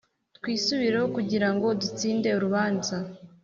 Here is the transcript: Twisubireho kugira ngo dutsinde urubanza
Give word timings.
Twisubireho 0.37 1.07
kugira 1.15 1.47
ngo 1.53 1.67
dutsinde 1.81 2.29
urubanza 2.37 2.95